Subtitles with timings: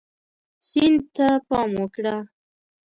[0.67, 2.15] سیند ته پام وکړه.